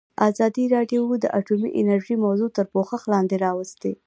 ازادي 0.29 0.65
راډیو 0.75 1.01
د 1.23 1.25
اټومي 1.39 1.69
انرژي 1.81 2.15
موضوع 2.25 2.49
تر 2.57 2.65
پوښښ 2.73 3.01
لاندې 3.13 3.35
راوستې. 3.45 3.91